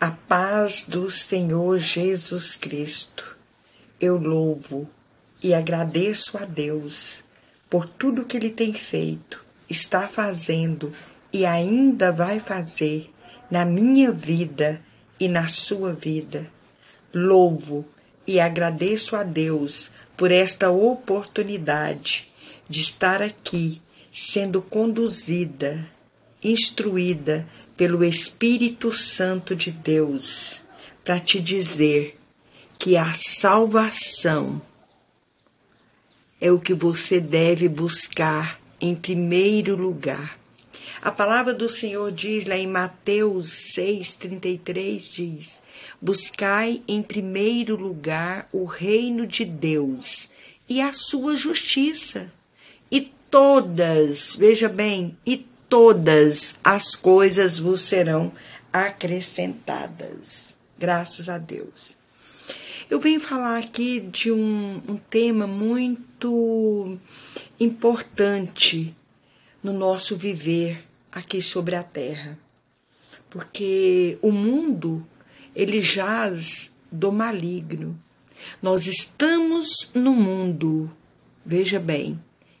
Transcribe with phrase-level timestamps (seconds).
[0.00, 3.36] A paz do Senhor Jesus Cristo.
[4.00, 4.88] Eu louvo
[5.42, 7.24] e agradeço a Deus
[7.68, 10.92] por tudo que Ele tem feito, está fazendo
[11.32, 13.12] e ainda vai fazer
[13.50, 14.80] na minha vida
[15.18, 16.48] e na sua vida.
[17.12, 17.84] Louvo
[18.24, 22.28] e agradeço a Deus por esta oportunidade
[22.68, 25.84] de estar aqui sendo conduzida,
[26.40, 27.44] instruída
[27.78, 30.60] pelo Espírito Santo de Deus
[31.04, 32.18] para te dizer
[32.76, 34.60] que a salvação
[36.40, 40.36] é o que você deve buscar em primeiro lugar.
[41.00, 45.60] A palavra do Senhor diz lá em Mateus 6,33: diz:
[46.02, 50.30] Buscai em primeiro lugar o reino de Deus
[50.68, 52.32] e a sua justiça,
[52.90, 58.32] e todas, veja bem, e todas as coisas vos serão
[58.72, 60.56] acrescentadas.
[60.78, 61.96] Graças a Deus.
[62.88, 66.98] Eu venho falar aqui de um, um tema muito
[67.60, 68.94] importante
[69.62, 72.38] no nosso viver aqui sobre a terra.
[73.28, 75.06] Porque o mundo,
[75.54, 77.98] ele jaz do maligno.
[78.62, 80.90] Nós estamos no mundo,
[81.44, 82.18] veja bem,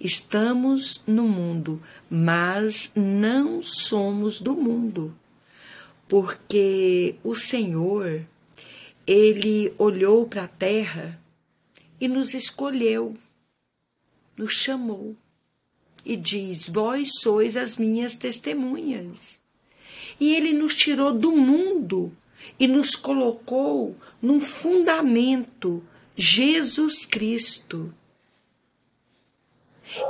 [0.00, 5.14] Estamos no mundo, mas não somos do mundo.
[6.08, 8.24] Porque o Senhor,
[9.06, 11.20] ele olhou para a terra
[12.00, 13.12] e nos escolheu,
[14.38, 15.14] nos chamou
[16.02, 19.42] e diz: Vós sois as minhas testemunhas.
[20.18, 22.10] E ele nos tirou do mundo
[22.58, 25.82] e nos colocou num fundamento,
[26.16, 27.94] Jesus Cristo.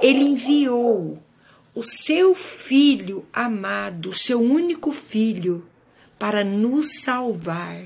[0.01, 1.23] Ele enviou
[1.75, 5.67] o seu filho amado, seu único filho,
[6.19, 7.83] para nos salvar.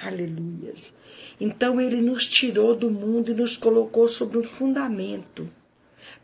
[0.00, 0.94] Aleluias.
[1.40, 5.48] Então ele nos tirou do mundo e nos colocou sobre um fundamento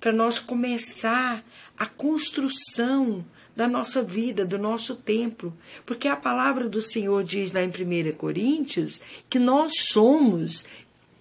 [0.00, 1.44] para nós começar
[1.76, 5.56] a construção da nossa vida, do nosso templo.
[5.84, 10.64] Porque a palavra do Senhor diz lá em 1 Coríntios que nós somos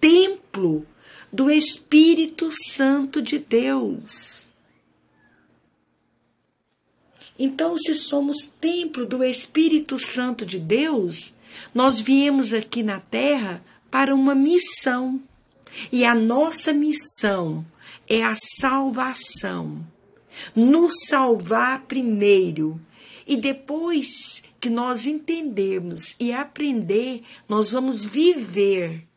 [0.00, 0.86] templo
[1.32, 4.50] do Espírito Santo de Deus.
[7.38, 11.32] Então, se somos templo do Espírito Santo de Deus,
[11.74, 15.20] nós viemos aqui na terra para uma missão.
[15.90, 17.64] E a nossa missão
[18.06, 19.84] é a salvação.
[20.54, 22.78] Nos salvar primeiro.
[23.26, 29.08] E depois que nós entendermos e aprender, nós vamos viver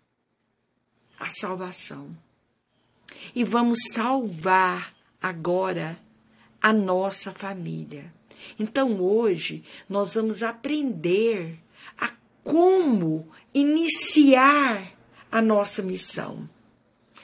[1.19, 2.15] a salvação.
[3.33, 5.97] E vamos salvar agora
[6.61, 8.13] a nossa família.
[8.59, 11.59] Então hoje nós vamos aprender
[11.99, 12.11] a
[12.43, 14.91] como iniciar
[15.31, 16.47] a nossa missão.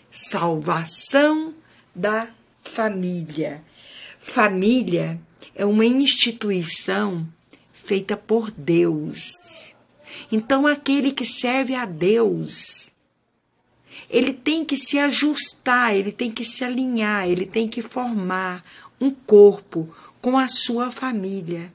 [0.09, 1.53] Salvação
[1.95, 3.63] da família.
[4.19, 5.19] Família
[5.55, 7.27] é uma instituição
[7.71, 9.75] feita por Deus.
[10.31, 12.95] Então aquele que serve a Deus
[14.11, 18.61] ele tem que se ajustar, ele tem que se alinhar, ele tem que formar
[18.99, 19.89] um corpo
[20.19, 21.73] com a sua família.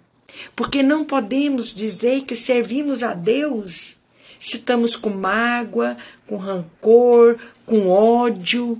[0.55, 3.97] Porque não podemos dizer que servimos a Deus
[4.39, 8.79] se estamos com mágoa, com rancor, com ódio.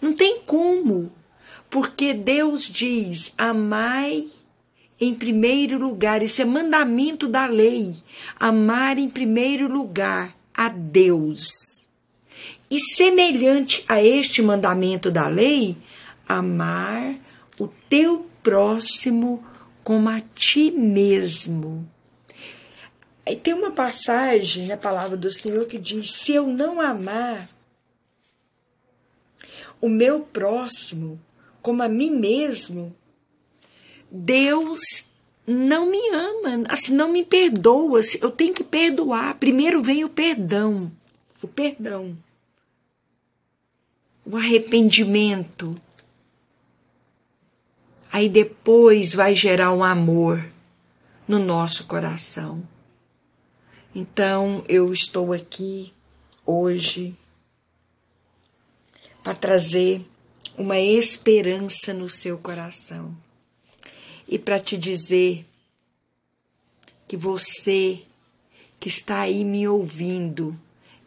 [0.00, 1.12] Não tem como.
[1.68, 4.26] Porque Deus diz: amai
[4.98, 7.94] em primeiro lugar, isso é mandamento da lei,
[8.40, 11.85] amar em primeiro lugar a Deus
[12.70, 15.76] e semelhante a este mandamento da lei,
[16.28, 17.16] amar
[17.58, 19.44] o teu próximo
[19.84, 21.88] como a ti mesmo.
[23.26, 27.48] Aí tem uma passagem na palavra do Senhor que diz: se eu não amar
[29.80, 31.20] o meu próximo
[31.62, 32.94] como a mim mesmo,
[34.10, 35.06] Deus
[35.46, 38.00] não me ama, assim, não me perdoa.
[38.20, 39.38] Eu tenho que perdoar.
[39.38, 40.90] Primeiro vem o perdão.
[41.42, 42.16] O perdão
[44.26, 45.80] o arrependimento.
[48.12, 50.44] Aí depois vai gerar um amor
[51.28, 52.66] no nosso coração.
[53.94, 55.92] Então eu estou aqui
[56.44, 57.14] hoje
[59.22, 60.04] para trazer
[60.58, 63.16] uma esperança no seu coração
[64.26, 65.46] e para te dizer
[67.06, 68.02] que você
[68.80, 70.58] que está aí me ouvindo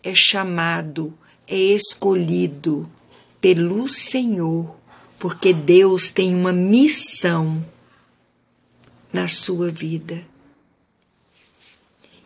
[0.02, 1.18] é chamado,
[1.48, 2.90] é escolhido
[3.42, 4.76] pelo Senhor,
[5.18, 7.66] porque Deus tem uma missão
[9.12, 10.24] na sua vida.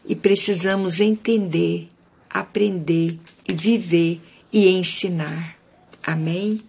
[0.06, 1.90] e precisamos entender,
[2.30, 3.18] aprender
[3.48, 4.22] e viver
[4.52, 5.58] e ensinar.
[6.02, 6.62] Amém?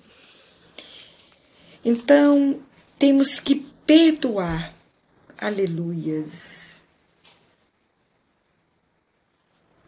[1.85, 2.61] Então,
[2.99, 3.57] temos que
[3.87, 4.75] perdoar.
[5.39, 6.83] Aleluias.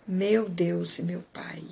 [0.06, 1.62] Meu Deus e meu Pai.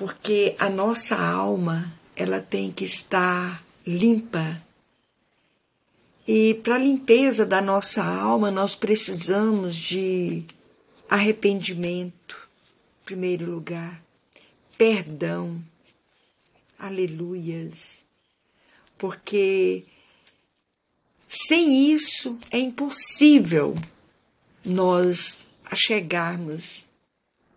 [0.00, 4.58] Porque a nossa alma, ela tem que estar limpa.
[6.26, 10.42] E para a limpeza da nossa alma, nós precisamos de
[11.06, 12.48] arrependimento,
[13.02, 14.02] em primeiro lugar,
[14.78, 15.62] perdão.
[16.78, 18.02] Aleluias.
[18.96, 19.84] Porque
[21.28, 23.76] sem isso é impossível
[24.64, 26.84] nós chegarmos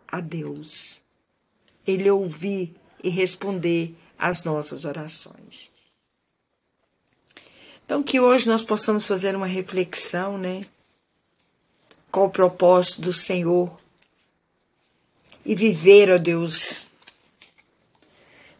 [0.09, 1.02] a Deus.
[1.85, 5.69] Ele ouvir e responder às nossas orações.
[7.85, 10.65] Então, que hoje nós possamos fazer uma reflexão, né?
[12.11, 13.77] Qual o propósito do Senhor
[15.45, 16.87] e viver, ó Deus.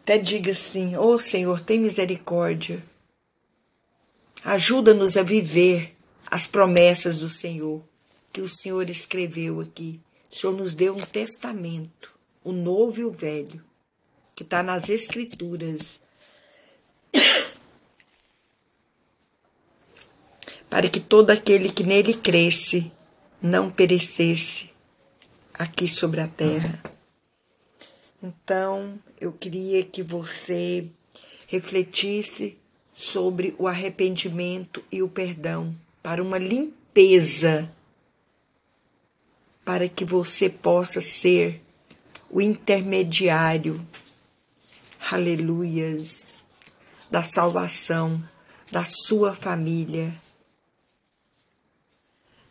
[0.04, 2.84] Até diga assim: Ô oh, Senhor, tem misericórdia.
[4.44, 5.96] Ajuda-nos a viver
[6.30, 7.82] as promessas do Senhor
[8.34, 10.02] que o Senhor escreveu aqui.
[10.30, 12.12] O Senhor nos deu um testamento,
[12.44, 13.64] o novo e o velho,
[14.36, 16.02] que está nas Escrituras.
[20.70, 22.92] para que todo aquele que nele cresce
[23.42, 24.72] não perecesse
[25.54, 26.82] aqui sobre a terra.
[28.22, 30.88] Então, eu queria que você
[31.48, 32.58] refletisse
[32.94, 37.72] sobre o arrependimento e o perdão para uma limpeza,
[39.64, 41.62] para que você possa ser
[42.34, 43.86] o intermediário,
[45.12, 46.40] aleluias,
[47.12, 48.22] da salvação
[48.72, 50.12] da sua família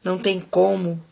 [0.05, 1.03] não tem como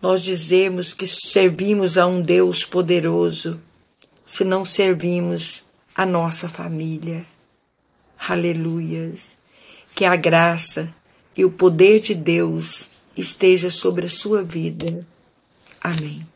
[0.00, 3.60] nós dizermos que servimos a um Deus poderoso
[4.24, 5.64] se não servimos
[5.94, 7.24] a nossa família.
[8.28, 9.38] Aleluias.
[9.94, 10.92] Que a graça
[11.36, 15.06] e o poder de Deus esteja sobre a sua vida.
[15.80, 16.26] Amém.